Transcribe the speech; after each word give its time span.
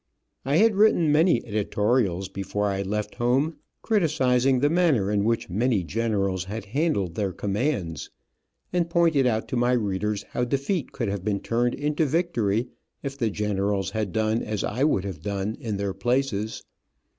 I 0.45 0.55
had 0.55 0.77
written 0.77 1.11
many 1.11 1.45
editorials 1.45 2.27
before 2.27 2.65
I 2.71 2.81
left 2.81 3.13
home, 3.13 3.57
criticising 3.83 4.59
the 4.59 4.69
manner 4.71 5.11
in 5.11 5.23
which 5.23 5.47
many 5.47 5.83
generals 5.83 6.45
had 6.45 6.65
handled 6.65 7.13
their 7.13 7.31
commands, 7.31 8.09
and 8.73 8.89
pointed 8.89 9.27
out 9.27 9.47
to 9.49 9.55
my 9.57 9.73
readers 9.73 10.23
how 10.31 10.43
defeat 10.45 10.91
could 10.91 11.07
have 11.09 11.23
been 11.23 11.39
turned 11.39 11.75
into 11.75 12.07
victory, 12.07 12.69
if 13.03 13.15
the 13.15 13.29
generals 13.29 13.91
had 13.91 14.11
done 14.11 14.41
as 14.41 14.63
I 14.63 14.83
would 14.85 15.03
have 15.03 15.21
done 15.21 15.55
in 15.59 15.77
their 15.77 15.93
places. 15.93 16.63